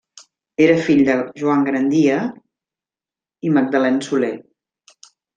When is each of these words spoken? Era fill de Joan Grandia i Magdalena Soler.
Era 0.67 0.75
fill 0.85 1.01
de 1.09 1.17
Joan 1.41 1.65
Grandia 1.67 2.15
i 3.49 3.51
Magdalena 3.59 4.07
Soler. 4.07 4.33